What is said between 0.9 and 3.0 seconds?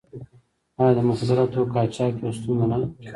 د مخدره توکو قاچاق یوه ستونزه نه ده؟